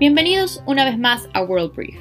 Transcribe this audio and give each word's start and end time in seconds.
Bienvenidos 0.00 0.60
una 0.66 0.84
vez 0.84 0.98
más 0.98 1.28
a 1.34 1.42
World 1.42 1.72
Brief. 1.76 1.96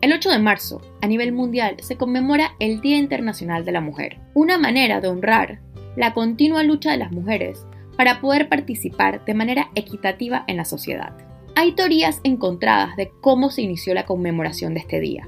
El 0.00 0.14
8 0.14 0.30
de 0.30 0.38
marzo, 0.38 0.80
a 1.02 1.06
nivel 1.06 1.32
mundial, 1.32 1.76
se 1.82 1.96
conmemora 1.96 2.52
el 2.58 2.80
Día 2.80 2.96
Internacional 2.96 3.66
de 3.66 3.72
la 3.72 3.82
Mujer, 3.82 4.18
una 4.32 4.56
manera 4.56 5.02
de 5.02 5.08
honrar 5.08 5.60
la 5.94 6.14
continua 6.14 6.62
lucha 6.62 6.92
de 6.92 6.96
las 6.96 7.12
mujeres 7.12 7.66
para 7.98 8.22
poder 8.22 8.48
participar 8.48 9.26
de 9.26 9.34
manera 9.34 9.68
equitativa 9.74 10.44
en 10.46 10.56
la 10.56 10.64
sociedad. 10.64 11.12
Hay 11.54 11.72
teorías 11.72 12.20
encontradas 12.24 12.96
de 12.96 13.10
cómo 13.20 13.50
se 13.50 13.60
inició 13.60 13.92
la 13.92 14.06
conmemoración 14.06 14.72
de 14.72 14.80
este 14.80 14.98
día, 14.98 15.26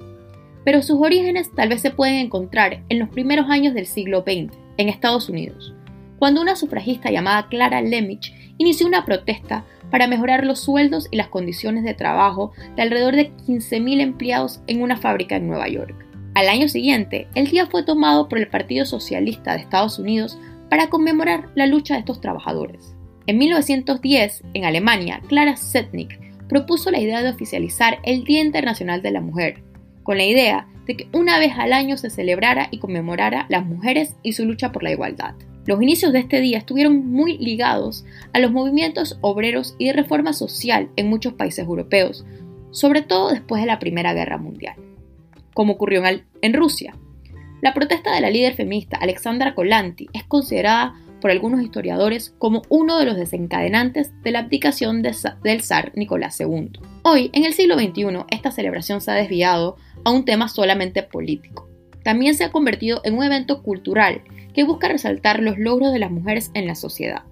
pero 0.64 0.80
sus 0.80 0.98
orígenes 0.98 1.54
tal 1.54 1.68
vez 1.68 1.82
se 1.82 1.90
pueden 1.90 2.16
encontrar 2.16 2.82
en 2.88 2.98
los 2.98 3.10
primeros 3.10 3.50
años 3.50 3.74
del 3.74 3.86
siglo 3.86 4.22
XX, 4.22 4.56
en 4.78 4.88
Estados 4.88 5.28
Unidos, 5.28 5.74
cuando 6.18 6.40
una 6.40 6.56
sufragista 6.56 7.10
llamada 7.10 7.48
Clara 7.48 7.82
Lemich 7.82 8.32
inició 8.56 8.86
una 8.86 9.04
protesta 9.04 9.66
para 9.90 10.06
mejorar 10.06 10.44
los 10.44 10.60
sueldos 10.60 11.08
y 11.10 11.16
las 11.16 11.28
condiciones 11.28 11.84
de 11.84 11.94
trabajo 11.94 12.52
de 12.76 12.82
alrededor 12.82 13.16
de 13.16 13.32
15.000 13.32 14.00
empleados 14.00 14.60
en 14.66 14.82
una 14.82 14.96
fábrica 14.96 15.36
en 15.36 15.46
Nueva 15.46 15.68
York. 15.68 15.94
Al 16.34 16.48
año 16.48 16.68
siguiente, 16.68 17.28
el 17.34 17.48
día 17.48 17.66
fue 17.66 17.82
tomado 17.82 18.28
por 18.28 18.38
el 18.38 18.48
Partido 18.48 18.84
Socialista 18.84 19.54
de 19.54 19.60
Estados 19.60 19.98
Unidos 19.98 20.38
para 20.68 20.88
conmemorar 20.88 21.48
la 21.54 21.66
lucha 21.66 21.94
de 21.94 22.00
estos 22.00 22.20
trabajadores. 22.20 22.94
En 23.26 23.38
1910, 23.38 24.42
en 24.54 24.64
Alemania, 24.64 25.22
Clara 25.28 25.56
Zetnik 25.56 26.20
propuso 26.48 26.90
la 26.90 27.00
idea 27.00 27.22
de 27.22 27.30
oficializar 27.30 27.98
el 28.04 28.24
Día 28.24 28.40
Internacional 28.42 29.02
de 29.02 29.10
la 29.10 29.20
Mujer, 29.20 29.62
con 30.02 30.18
la 30.18 30.24
idea 30.24 30.68
de 30.86 30.96
que 30.96 31.08
una 31.12 31.38
vez 31.38 31.52
al 31.56 31.72
año 31.72 31.96
se 31.96 32.10
celebrara 32.10 32.68
y 32.70 32.78
conmemorara 32.78 33.46
las 33.48 33.66
mujeres 33.66 34.14
y 34.22 34.34
su 34.34 34.44
lucha 34.44 34.72
por 34.72 34.82
la 34.82 34.92
igualdad. 34.92 35.34
Los 35.66 35.82
inicios 35.82 36.12
de 36.12 36.20
este 36.20 36.40
día 36.40 36.58
estuvieron 36.58 37.10
muy 37.10 37.38
ligados 37.38 38.04
a 38.32 38.38
los 38.38 38.52
movimientos 38.52 39.18
obreros 39.20 39.74
y 39.78 39.86
de 39.86 39.94
reforma 39.94 40.32
social 40.32 40.90
en 40.94 41.08
muchos 41.08 41.34
países 41.34 41.66
europeos, 41.66 42.24
sobre 42.70 43.02
todo 43.02 43.30
después 43.30 43.60
de 43.60 43.66
la 43.66 43.80
Primera 43.80 44.14
Guerra 44.14 44.38
Mundial, 44.38 44.76
como 45.54 45.72
ocurrió 45.72 46.02
en 46.06 46.54
Rusia. 46.54 46.94
La 47.62 47.74
protesta 47.74 48.14
de 48.14 48.20
la 48.20 48.30
líder 48.30 48.54
feminista 48.54 48.96
Alexandra 48.96 49.56
Kolanti 49.56 50.08
es 50.12 50.22
considerada 50.22 50.94
por 51.20 51.32
algunos 51.32 51.60
historiadores 51.60 52.32
como 52.38 52.62
uno 52.68 52.98
de 52.98 53.06
los 53.06 53.16
desencadenantes 53.16 54.12
de 54.22 54.30
la 54.30 54.40
abdicación 54.40 55.02
del 55.02 55.62
zar 55.62 55.90
Nicolás 55.96 56.38
II. 56.38 56.78
Hoy, 57.02 57.30
en 57.32 57.44
el 57.44 57.54
siglo 57.54 57.76
XXI, 57.76 58.24
esta 58.30 58.52
celebración 58.52 59.00
se 59.00 59.10
ha 59.10 59.14
desviado 59.14 59.76
a 60.04 60.12
un 60.12 60.24
tema 60.24 60.48
solamente 60.48 61.02
político. 61.02 61.68
También 62.06 62.36
se 62.36 62.44
ha 62.44 62.52
convertido 62.52 63.00
en 63.02 63.18
un 63.18 63.24
evento 63.24 63.64
cultural 63.64 64.22
que 64.54 64.62
busca 64.62 64.86
resaltar 64.86 65.40
los 65.40 65.58
logros 65.58 65.92
de 65.92 65.98
las 65.98 66.12
mujeres 66.12 66.52
en 66.54 66.68
la 66.68 66.76
sociedad. 66.76 67.24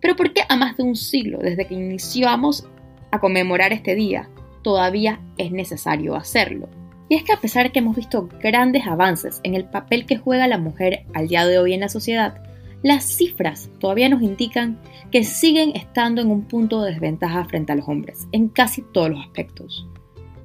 Pero 0.00 0.16
¿por 0.16 0.32
qué 0.32 0.44
a 0.48 0.56
más 0.56 0.78
de 0.78 0.82
un 0.82 0.96
siglo 0.96 1.40
desde 1.40 1.66
que 1.66 1.74
iniciamos 1.74 2.66
a 3.10 3.20
conmemorar 3.20 3.74
este 3.74 3.94
día 3.94 4.30
todavía 4.62 5.20
es 5.36 5.52
necesario 5.52 6.16
hacerlo? 6.16 6.70
Y 7.10 7.16
es 7.16 7.22
que 7.22 7.34
a 7.34 7.40
pesar 7.42 7.70
que 7.70 7.80
hemos 7.80 7.96
visto 7.96 8.30
grandes 8.40 8.86
avances 8.86 9.40
en 9.42 9.54
el 9.54 9.66
papel 9.66 10.06
que 10.06 10.16
juega 10.16 10.48
la 10.48 10.56
mujer 10.56 11.04
al 11.12 11.28
día 11.28 11.44
de 11.44 11.58
hoy 11.58 11.74
en 11.74 11.80
la 11.80 11.90
sociedad, 11.90 12.42
las 12.82 13.04
cifras 13.04 13.68
todavía 13.78 14.08
nos 14.08 14.22
indican 14.22 14.80
que 15.10 15.22
siguen 15.22 15.72
estando 15.76 16.22
en 16.22 16.30
un 16.30 16.48
punto 16.48 16.80
de 16.80 16.92
desventaja 16.92 17.44
frente 17.44 17.72
a 17.72 17.76
los 17.76 17.86
hombres, 17.86 18.26
en 18.32 18.48
casi 18.48 18.80
todos 18.80 19.10
los 19.10 19.20
aspectos. 19.20 19.86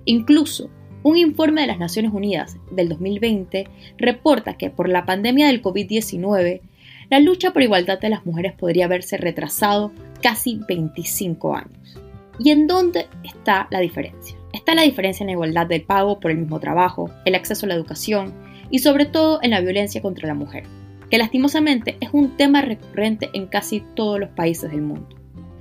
Incluso 0.04 0.70
un 1.04 1.18
informe 1.18 1.62
de 1.62 1.68
las 1.68 1.80
Naciones 1.80 2.12
Unidas 2.14 2.58
del 2.72 2.90
2020 2.90 3.68
reporta 3.98 4.58
que 4.58 4.70
por 4.70 4.90
la 4.90 5.06
pandemia 5.06 5.48
del 5.48 5.62
COVID-19, 5.62 6.62
la 7.10 7.20
lucha 7.20 7.52
por 7.52 7.64
igualdad 7.64 8.00
de 8.00 8.10
las 8.10 8.26
mujeres 8.26 8.54
podría 8.54 8.86
haberse 8.86 9.18
retrasado 9.18 9.92
casi 10.22 10.60
25 10.68 11.56
años. 11.56 11.98
¿Y 12.38 12.52
en 12.52 12.68
dónde 12.68 13.08
está 13.24 13.68
la 13.72 13.80
diferencia? 13.80 14.38
Está 14.54 14.76
la 14.76 14.84
diferencia 14.84 15.24
en 15.24 15.28
la 15.28 15.34
igualdad 15.34 15.68
del 15.68 15.84
pago 15.84 16.20
por 16.20 16.32
el 16.32 16.38
mismo 16.38 16.60
trabajo, 16.60 17.10
el 17.26 17.36
acceso 17.36 17.66
a 17.66 17.70
la 17.70 17.76
educación 17.76 18.34
y 18.70 18.80
sobre 18.80 19.06
todo 19.06 19.40
en 19.42 19.52
la 19.52 19.62
violencia 19.62 20.02
contra 20.02 20.28
la 20.28 20.34
mujer, 20.34 20.64
que 21.10 21.18
lastimosamente 21.18 21.98
es 22.02 22.10
un 22.12 22.36
tema 22.38 22.62
recurrente 22.62 23.30
en 23.34 23.48
casi 23.48 23.84
todos 23.96 24.20
los 24.20 24.30
países 24.30 24.72
del 24.72 24.82
mundo. 24.82 25.08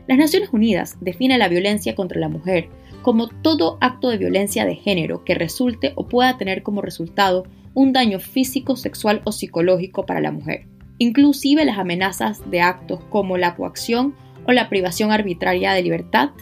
Las 0.06 0.18
Naciones 0.18 0.50
Unidas 0.52 0.96
definen 1.00 1.38
la 1.38 1.48
violencia 1.48 1.94
contra 1.94 2.18
la 2.18 2.28
mujer 2.28 2.68
como 3.08 3.28
todo 3.28 3.78
acto 3.80 4.10
de 4.10 4.18
violencia 4.18 4.66
de 4.66 4.74
género 4.74 5.24
que 5.24 5.34
resulte 5.34 5.94
o 5.94 6.08
pueda 6.08 6.36
tener 6.36 6.62
como 6.62 6.82
resultado 6.82 7.46
un 7.72 7.94
daño 7.94 8.20
físico, 8.20 8.76
sexual 8.76 9.22
o 9.24 9.32
psicológico 9.32 10.04
para 10.04 10.20
la 10.20 10.30
mujer, 10.30 10.66
inclusive 10.98 11.64
las 11.64 11.78
amenazas 11.78 12.42
de 12.50 12.60
actos 12.60 13.00
como 13.08 13.38
la 13.38 13.56
coacción 13.56 14.14
o 14.46 14.52
la 14.52 14.68
privación 14.68 15.10
arbitraria 15.10 15.72
de 15.72 15.82
libertad, 15.82 16.32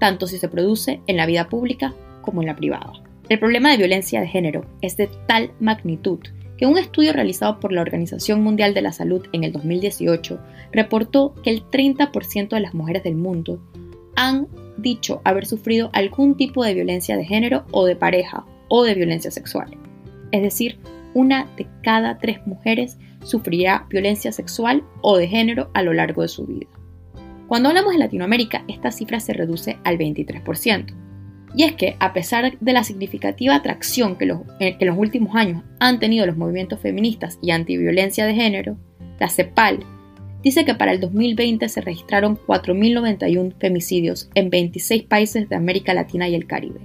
tanto 0.00 0.26
si 0.26 0.38
se 0.38 0.48
produce 0.48 1.00
en 1.06 1.16
la 1.16 1.26
vida 1.26 1.48
pública 1.48 1.94
como 2.22 2.42
en 2.42 2.48
la 2.48 2.56
privada. 2.56 2.92
El 3.28 3.38
problema 3.38 3.70
de 3.70 3.76
violencia 3.76 4.20
de 4.20 4.26
género 4.26 4.66
es 4.80 4.96
de 4.96 5.08
tal 5.28 5.52
magnitud 5.60 6.18
que 6.58 6.66
un 6.66 6.76
estudio 6.76 7.12
realizado 7.12 7.60
por 7.60 7.70
la 7.70 7.82
Organización 7.82 8.42
Mundial 8.42 8.74
de 8.74 8.82
la 8.82 8.90
Salud 8.90 9.24
en 9.30 9.44
el 9.44 9.52
2018 9.52 10.40
reportó 10.72 11.36
que 11.44 11.50
el 11.50 11.62
30% 11.70 12.48
de 12.48 12.60
las 12.60 12.74
mujeres 12.74 13.04
del 13.04 13.14
mundo 13.14 13.62
han 14.16 14.48
dicho 14.78 15.20
haber 15.24 15.46
sufrido 15.46 15.90
algún 15.92 16.36
tipo 16.36 16.64
de 16.64 16.74
violencia 16.74 17.16
de 17.16 17.24
género 17.24 17.64
o 17.70 17.84
de 17.84 17.96
pareja 17.96 18.44
o 18.68 18.84
de 18.84 18.94
violencia 18.94 19.30
sexual. 19.30 19.76
Es 20.32 20.42
decir, 20.42 20.78
una 21.14 21.46
de 21.56 21.66
cada 21.82 22.18
tres 22.18 22.46
mujeres 22.46 22.98
sufrirá 23.22 23.86
violencia 23.88 24.32
sexual 24.32 24.84
o 25.00 25.16
de 25.16 25.28
género 25.28 25.70
a 25.74 25.82
lo 25.82 25.92
largo 25.92 26.22
de 26.22 26.28
su 26.28 26.46
vida. 26.46 26.66
Cuando 27.48 27.68
hablamos 27.68 27.92
de 27.92 27.98
Latinoamérica, 27.98 28.64
esta 28.68 28.90
cifra 28.90 29.20
se 29.20 29.32
reduce 29.32 29.78
al 29.84 29.98
23%. 29.98 30.94
Y 31.54 31.62
es 31.62 31.74
que, 31.74 31.96
a 32.00 32.12
pesar 32.12 32.58
de 32.58 32.72
la 32.72 32.84
significativa 32.84 33.54
atracción 33.54 34.16
que, 34.16 34.26
eh, 34.60 34.76
que 34.76 34.84
en 34.84 34.88
los 34.88 34.98
últimos 34.98 35.34
años 35.34 35.62
han 35.78 36.00
tenido 36.00 36.26
los 36.26 36.36
movimientos 36.36 36.80
feministas 36.80 37.38
y 37.40 37.52
antiviolencia 37.52 38.26
de 38.26 38.34
género, 38.34 38.76
la 39.18 39.30
CEPAL 39.30 39.78
dice 40.42 40.64
que 40.64 40.74
para 40.74 40.92
el 40.92 41.00
2020 41.00 41.68
se 41.68 41.80
registraron 41.80 42.38
4.091 42.38 43.54
femicidios 43.58 44.30
en 44.34 44.50
26 44.50 45.04
países 45.04 45.48
de 45.48 45.56
América 45.56 45.94
Latina 45.94 46.28
y 46.28 46.34
el 46.34 46.46
Caribe. 46.46 46.80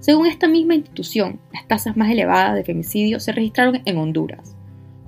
Según 0.00 0.26
esta 0.26 0.48
misma 0.48 0.74
institución, 0.74 1.40
las 1.52 1.66
tasas 1.68 1.96
más 1.96 2.10
elevadas 2.10 2.54
de 2.54 2.64
femicidios 2.64 3.22
se 3.22 3.32
registraron 3.32 3.82
en 3.84 3.98
Honduras, 3.98 4.56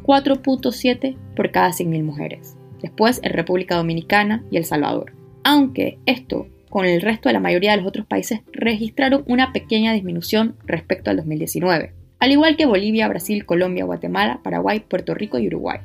4.7 0.02 1.16
por 1.34 1.50
cada 1.50 1.70
100.000 1.70 2.02
mujeres, 2.02 2.56
después 2.82 3.20
en 3.22 3.32
República 3.32 3.76
Dominicana 3.76 4.44
y 4.50 4.58
El 4.58 4.64
Salvador. 4.64 5.14
Aunque 5.44 5.98
esto, 6.04 6.46
con 6.68 6.84
el 6.84 7.00
resto 7.00 7.28
de 7.28 7.34
la 7.34 7.40
mayoría 7.40 7.70
de 7.70 7.78
los 7.78 7.86
otros 7.86 8.06
países, 8.06 8.40
registraron 8.52 9.24
una 9.26 9.52
pequeña 9.52 9.92
disminución 9.92 10.56
respecto 10.66 11.10
al 11.10 11.16
2019, 11.16 11.94
al 12.18 12.32
igual 12.32 12.56
que 12.56 12.66
Bolivia, 12.66 13.08
Brasil, 13.08 13.46
Colombia, 13.46 13.84
Guatemala, 13.84 14.40
Paraguay, 14.42 14.80
Puerto 14.80 15.14
Rico 15.14 15.38
y 15.38 15.46
Uruguay 15.46 15.78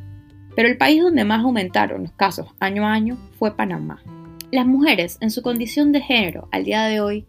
pero 0.58 0.70
el 0.70 0.78
país 0.80 1.04
donde 1.04 1.24
más 1.24 1.44
aumentaron 1.44 2.02
los 2.02 2.12
casos 2.14 2.48
año 2.60 2.84
a 2.84 2.92
año 2.92 3.16
fue 3.38 3.56
Panamá. 3.56 4.02
Las 4.50 4.66
mujeres, 4.66 5.20
en 5.22 5.30
su 5.30 5.44
condición 5.44 5.92
de 5.92 6.02
género 6.02 6.50
al 6.52 6.64
día 6.64 6.86
de 6.86 7.00
hoy, 7.00 7.28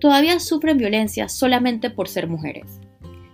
todavía 0.00 0.38
sufren 0.38 0.78
violencia 0.78 1.28
solamente 1.28 1.90
por 1.90 2.06
ser 2.06 2.28
mujeres. 2.28 2.78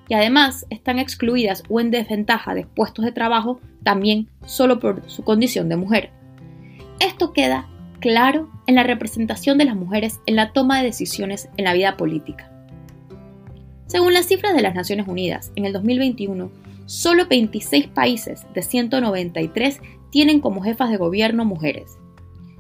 Y 0.09 0.15
además 0.15 0.65
están 0.71 0.99
excluidas 0.99 1.63
o 1.69 1.79
en 1.79 1.91
desventaja 1.91 2.55
de 2.55 2.65
puestos 2.65 3.05
de 3.05 3.13
trabajo 3.13 3.61
también 3.83 4.31
solo 4.47 4.81
por 4.81 5.03
su 5.11 5.23
condición 5.25 5.69
de 5.69 5.77
mujer. 5.77 6.11
Esto 6.99 7.35
queda 7.35 7.69
claro 8.01 8.49
en 8.67 8.77
la 8.77 8.83
representación 8.83 9.59
de 9.59 9.67
las 9.67 9.77
mujeres 9.77 10.21
en 10.25 10.37
la 10.37 10.55
toma 10.55 10.79
de 10.79 10.85
decisiones 10.85 11.51
en 11.59 11.65
la 11.65 11.75
vida 11.75 11.99
política. 11.99 12.51
Según 13.89 14.15
las 14.15 14.25
cifras 14.25 14.55
de 14.55 14.63
las 14.63 14.75
Naciones 14.75 15.07
Unidas, 15.07 15.53
en 15.55 15.67
el 15.67 15.75
2021 15.75 16.51
Solo 16.89 17.27
26 17.27 17.89
países 17.89 18.47
de 18.55 18.63
193 18.63 19.83
tienen 20.11 20.41
como 20.41 20.63
jefas 20.63 20.89
de 20.89 20.97
gobierno 20.97 21.45
mujeres. 21.45 21.99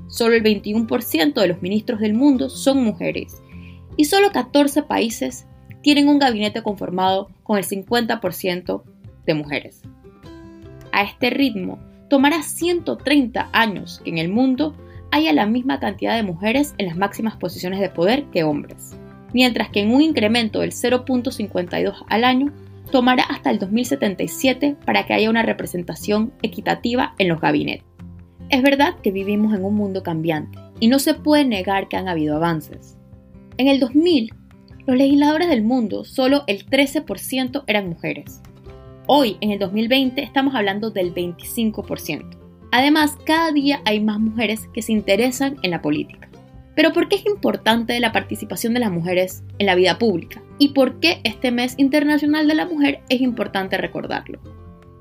Solo 0.07 0.35
el 0.35 0.43
21% 0.43 1.33
de 1.33 1.49
los 1.49 1.63
ministros 1.63 1.99
del 1.99 2.13
mundo 2.13 2.51
son 2.51 2.85
mujeres. 2.85 3.43
Y 3.97 4.05
solo 4.05 4.31
14 4.31 4.83
países 4.83 5.47
tienen 5.83 6.09
un 6.09 6.19
gabinete 6.19 6.63
conformado 6.63 7.31
con 7.43 7.57
el 7.57 7.65
50% 7.65 8.83
de 9.25 9.33
mujeres. 9.35 9.81
A 10.93 11.05
este 11.05 11.31
ritmo, 11.31 11.79
tomará 12.11 12.43
130 12.43 13.49
años 13.53 14.03
que 14.05 14.11
en 14.11 14.19
el 14.19 14.29
mundo 14.29 14.77
haya 15.11 15.33
la 15.33 15.47
misma 15.47 15.81
cantidad 15.81 16.15
de 16.15 16.23
mujeres 16.23 16.75
en 16.77 16.85
las 16.89 16.99
máximas 16.99 17.39
posiciones 17.39 17.81
de 17.81 17.89
poder 17.89 18.25
que 18.27 18.45
hombres, 18.45 18.95
mientras 19.33 19.71
que 19.71 19.81
en 19.81 19.91
un 19.91 20.03
incremento 20.03 20.61
del 20.61 20.73
0.52 20.73 22.05
al 22.09 22.25
año 22.25 22.53
tomará 22.91 23.25
hasta 23.25 23.51
el 23.51 23.59
2077 23.59 24.77
para 24.85 25.07
que 25.07 25.15
haya 25.15 25.31
una 25.31 25.43
representación 25.43 26.33
equitativa 26.43 27.15
en 27.19 27.29
los 27.29 27.41
gabinetes. 27.41 27.87
Es 28.51 28.63
verdad 28.63 28.97
que 29.03 29.11
vivimos 29.11 29.55
en 29.55 29.65
un 29.65 29.75
mundo 29.75 30.03
cambiante 30.03 30.59
y 30.81 30.89
no 30.89 30.99
se 30.99 31.15
puede 31.15 31.45
negar 31.45 31.89
que 31.89 31.97
han 31.97 32.09
habido 32.09 32.37
avances. 32.37 32.97
En 33.59 33.69
el 33.69 33.81
2000, 33.81 34.31
los 34.87 34.97
legisladores 34.97 35.49
del 35.49 35.63
mundo, 35.63 36.05
solo 36.05 36.45
el 36.47 36.65
13% 36.65 37.65
eran 37.67 37.89
mujeres. 37.89 38.41
Hoy, 39.07 39.37
en 39.41 39.51
el 39.51 39.59
2020, 39.59 40.23
estamos 40.23 40.55
hablando 40.55 40.91
del 40.91 41.15
25%. 41.15 42.39
Además, 42.73 43.17
cada 43.25 43.53
día 43.53 43.81
hay 43.85 44.01
más 44.01 44.19
mujeres 44.19 44.69
que 44.73 44.83
se 44.83 44.93
interesan 44.93 45.57
en 45.63 45.71
la 45.73 45.83
política. 45.83 46.28
Pero 46.79 46.93
¿por 46.93 47.09
qué 47.09 47.17
es 47.17 47.27
importante 47.27 47.99
la 47.99 48.13
participación 48.13 48.73
de 48.73 48.79
las 48.79 48.93
mujeres 48.93 49.43
en 49.59 49.67
la 49.67 49.75
vida 49.75 49.99
pública? 49.99 50.41
¿Y 50.61 50.69
por 50.69 51.01
qué 51.01 51.21
este 51.25 51.51
mes 51.51 51.75
internacional 51.77 52.47
de 52.47 52.55
la 52.55 52.67
mujer 52.67 53.01
es 53.09 53.21
importante 53.21 53.77
recordarlo? 53.77 54.39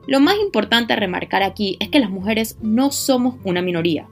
Lo 0.07 0.19
más 0.19 0.37
importante 0.39 0.93
a 0.93 0.95
remarcar 0.95 1.43
aquí 1.43 1.77
es 1.79 1.89
que 1.89 1.99
las 1.99 2.09
mujeres 2.09 2.57
no 2.63 2.89
somos 2.89 3.35
una 3.43 3.61
minoría. 3.61 4.07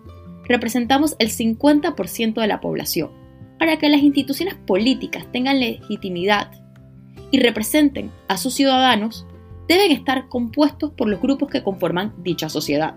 Representamos 0.47 1.15
el 1.17 1.31
50% 1.31 2.39
de 2.39 2.45
la 2.45 2.61
población. 2.61 3.09
Para 3.57 3.79
que 3.79 3.89
las 3.89 4.03
instituciones 4.03 4.53
políticas 4.53 5.25
tengan 5.31 5.59
legitimidad 5.59 6.51
y 7.31 7.39
representen 7.39 8.11
a 8.27 8.37
sus 8.37 8.53
ciudadanos, 8.53 9.25
deben 9.67 9.91
estar 9.91 10.27
compuestos 10.27 10.91
por 10.91 11.09
los 11.09 11.19
grupos 11.19 11.49
que 11.49 11.63
conforman 11.63 12.13
dicha 12.21 12.47
sociedad. 12.47 12.95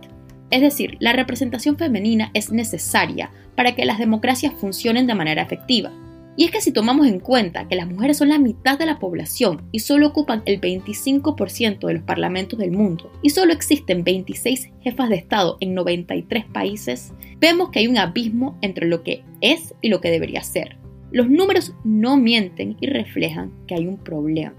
Es 0.50 0.61
decir, 0.61 0.97
la 1.00 1.12
representación 1.12 1.77
femenina 1.77 2.31
es 2.35 2.50
necesaria 2.50 3.31
para 3.55 3.75
que 3.75 3.85
las 3.85 3.99
democracias 3.99 4.55
funcionen 4.55 5.06
de 5.06 5.15
manera 5.15 5.43
efectiva. 5.43 5.93
Y 6.39 6.45
es 6.45 6.53
que 6.53 6.61
si 6.61 6.71
tomamos 6.71 7.09
en 7.09 7.19
cuenta 7.19 7.67
que 7.67 7.75
las 7.75 7.89
mujeres 7.89 8.17
son 8.17 8.29
la 8.29 8.39
mitad 8.39 8.79
de 8.79 8.87
la 8.87 9.00
población 9.00 9.62
y 9.73 9.81
solo 9.81 10.06
ocupan 10.06 10.43
el 10.47 10.61
25% 10.61 11.85
de 11.85 11.95
los 11.95 12.03
parlamentos 12.05 12.61
del 12.61 12.71
mundo 12.71 13.11
y 13.23 13.31
solo 13.31 13.53
existen 13.53 14.05
26 14.05 14.71
jefas 14.81 15.09
de 15.09 15.17
Estado 15.17 15.56
en 15.59 15.75
93 15.75 16.45
países, 16.45 17.12
vemos 17.41 17.71
que 17.71 17.81
hay 17.81 17.89
un 17.89 17.99
abismo 17.99 18.56
entre 18.62 18.87
lo 18.87 19.03
que 19.03 19.25
es 19.41 19.75
y 19.83 19.89
lo 19.89 20.00
que 20.00 20.12
debería 20.12 20.45
ser. 20.45 20.77
Los 21.11 21.29
números 21.29 21.75
no 21.83 22.17
mienten 22.17 22.77
y 22.81 22.87
reflejan 22.87 23.50
que 23.67 23.75
hay 23.75 23.89
un 23.89 23.97
problema. 23.97 24.55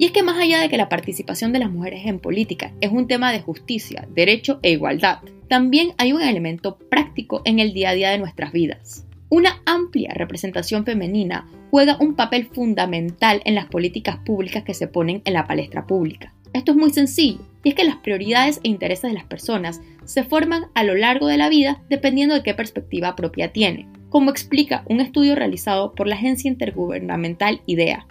Y 0.00 0.04
es 0.04 0.12
que 0.12 0.22
más 0.22 0.38
allá 0.38 0.60
de 0.60 0.68
que 0.68 0.76
la 0.76 0.88
participación 0.88 1.52
de 1.52 1.58
las 1.58 1.72
mujeres 1.72 2.06
en 2.06 2.20
política 2.20 2.72
es 2.80 2.92
un 2.92 3.08
tema 3.08 3.32
de 3.32 3.40
justicia, 3.40 4.06
derecho 4.14 4.60
e 4.62 4.70
igualdad, 4.70 5.18
también 5.48 5.90
hay 5.98 6.12
un 6.12 6.22
elemento 6.22 6.78
práctico 6.78 7.42
en 7.44 7.58
el 7.58 7.72
día 7.72 7.90
a 7.90 7.94
día 7.94 8.10
de 8.10 8.18
nuestras 8.18 8.52
vidas. 8.52 9.04
Una 9.28 9.60
amplia 9.66 10.14
representación 10.14 10.84
femenina 10.84 11.48
juega 11.72 11.98
un 12.00 12.14
papel 12.14 12.46
fundamental 12.46 13.42
en 13.44 13.56
las 13.56 13.66
políticas 13.66 14.18
públicas 14.18 14.62
que 14.62 14.72
se 14.72 14.86
ponen 14.86 15.20
en 15.24 15.32
la 15.32 15.48
palestra 15.48 15.84
pública. 15.84 16.32
Esto 16.52 16.70
es 16.72 16.78
muy 16.78 16.90
sencillo, 16.90 17.40
y 17.64 17.70
es 17.70 17.74
que 17.74 17.84
las 17.84 17.96
prioridades 17.96 18.60
e 18.62 18.68
intereses 18.68 19.10
de 19.10 19.18
las 19.18 19.24
personas 19.24 19.82
se 20.04 20.22
forman 20.22 20.66
a 20.74 20.84
lo 20.84 20.94
largo 20.94 21.26
de 21.26 21.38
la 21.38 21.48
vida 21.48 21.82
dependiendo 21.90 22.36
de 22.36 22.44
qué 22.44 22.54
perspectiva 22.54 23.16
propia 23.16 23.52
tiene, 23.52 23.88
como 24.10 24.30
explica 24.30 24.84
un 24.88 25.00
estudio 25.00 25.34
realizado 25.34 25.92
por 25.94 26.06
la 26.06 26.14
agencia 26.14 26.48
intergubernamental 26.48 27.62
IDEA, 27.66 28.06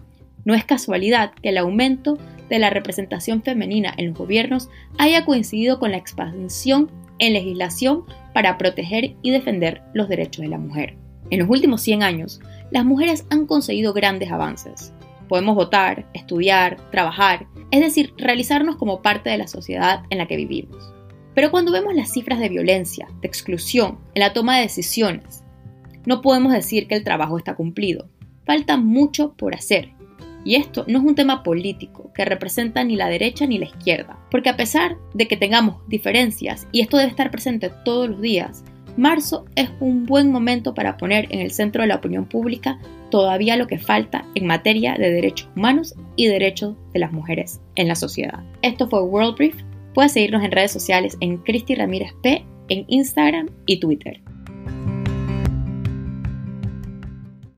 no 0.48 0.56
es 0.56 0.64
casualidad 0.64 1.34
que 1.42 1.50
el 1.50 1.58
aumento 1.58 2.18
de 2.50 2.58
la 2.58 2.70
representación 2.70 3.44
femenina 3.44 3.94
en 3.98 4.08
los 4.08 4.18
gobiernos 4.18 4.70
haya 4.98 5.26
coincidido 5.26 5.78
con 5.78 5.92
la 5.92 5.98
expansión 5.98 6.90
en 7.20 7.34
legislación 7.34 8.06
para 8.34 8.58
proteger 8.58 9.18
y 9.22 9.32
defender 9.32 9.82
los 9.94 10.08
derechos 10.08 10.44
de 10.44 10.48
la 10.48 10.58
mujer. 10.58 10.96
En 11.32 11.40
los 11.40 11.50
últimos 11.50 11.82
100 11.82 12.02
años, 12.02 12.40
las 12.72 12.86
mujeres 12.86 13.26
han 13.30 13.46
conseguido 13.46 13.92
grandes 13.92 14.32
avances. 14.32 14.94
Podemos 15.28 15.54
votar, 15.54 16.10
estudiar, 16.14 16.78
trabajar, 16.92 17.46
es 17.72 17.82
decir, 17.82 18.14
realizarnos 18.18 18.78
como 18.78 19.02
parte 19.02 19.30
de 19.30 19.40
la 19.40 19.48
sociedad 19.48 20.04
en 20.10 20.18
la 20.18 20.28
que 20.28 20.38
vivimos. 20.38 20.94
Pero 21.36 21.52
cuando 21.52 21.74
vemos 21.74 21.94
las 21.94 22.14
cifras 22.14 22.40
de 22.40 22.48
violencia, 22.48 23.10
de 23.20 23.28
exclusión, 23.28 23.98
en 24.16 24.22
la 24.22 24.32
toma 24.32 24.56
de 24.56 24.62
decisiones, 24.62 25.44
no 26.06 26.22
podemos 26.22 26.54
decir 26.54 26.88
que 26.88 26.96
el 26.96 27.04
trabajo 27.04 27.38
está 27.38 27.56
cumplido. 27.56 28.08
Falta 28.46 28.78
mucho 28.78 29.34
por 29.34 29.54
hacer 29.54 29.97
y 30.44 30.56
esto 30.56 30.86
no 30.88 31.00
es 31.00 31.06
un 31.06 31.16
tema 31.16 31.44
político 31.44 32.12
que 32.14 32.26
representa 32.26 32.84
ni 32.84 32.96
la 32.96 33.10
derecha 33.10 33.46
ni 33.46 33.58
la 33.58 33.66
izquierda, 33.66 34.18
porque 34.32 34.50
a 34.50 34.58
pesar 34.58 34.98
de 35.14 35.28
que 35.28 35.38
tengamos 35.38 35.78
diferencias, 35.88 36.68
y 36.72 36.82
esto 36.82 36.98
debe 36.98 37.10
estar 37.10 37.32
presente 37.32 37.72
todos 37.84 38.10
los 38.10 38.22
días, 38.22 38.64
marzo 38.98 39.46
es 39.56 39.70
un 39.80 40.06
buen 40.06 40.32
momento 40.32 40.74
para 40.74 40.98
poner 40.98 41.28
en 41.30 41.40
el 41.40 41.52
centro 41.52 41.82
de 41.82 41.88
la 41.88 41.96
opinión 41.96 42.26
pública 42.26 42.80
todavía 43.10 43.56
lo 43.56 43.68
que 43.68 43.78
falta 43.78 44.26
en 44.36 44.48
materia 44.48 44.96
de 44.96 45.12
derechos 45.12 45.50
humanos 45.56 45.96
y 46.16 46.28
derechos 46.28 46.76
de 46.94 47.00
las 47.00 47.12
mujeres 47.12 47.62
en 47.76 47.88
la 47.88 47.96
sociedad. 47.96 48.44
Esto 48.62 48.90
fue 48.90 49.04
World 49.04 49.36
Brief. 49.36 49.56
Puedes 49.94 50.14
seguirnos 50.14 50.44
en 50.44 50.52
redes 50.52 50.72
sociales 50.72 51.18
en 51.22 51.38
Cristi 51.38 51.76
Ramírez 51.76 52.12
P 52.22 52.46
en 52.70 52.86
Instagram 52.88 53.48
y 53.66 53.80
Twitter. 53.80 54.22